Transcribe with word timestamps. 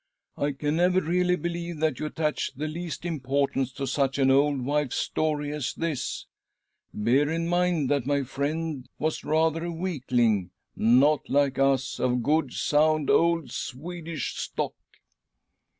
"I 0.47 0.53
can 0.53 0.77
never 0.77 0.99
really 0.99 1.35
believe 1.35 1.77
that 1.79 1.99
you 1.99 2.07
attach 2.07 2.55
the 2.55 2.67
least 2.67 3.05
im 3.05 3.19
portance 3.19 3.71
to 3.75 3.85
such 3.85 4.17
an 4.17 4.31
old 4.31 4.65
wife's 4.65 4.95
story 4.95 5.53
as. 5.53 5.75
this. 5.75 6.25
Bear 6.91 7.29
in 7.29 7.47
mind 7.47 7.87
that 7.91 8.07
my 8.07 8.23
friend 8.23 8.89
was 8.97 9.23
rather 9.23 9.63
a 9.63 9.71
weakling— 9.71 10.49
not 10.75 11.29
like 11.29 11.59
us, 11.59 11.99
of 11.99 12.23
good, 12.23 12.51
sound 12.53 13.11
old 13.11 13.51
Swedish 13.51 14.37
stock. 14.37 14.73